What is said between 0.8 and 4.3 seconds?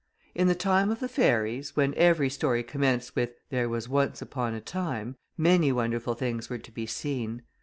of the fairies, when every story commenced with There was once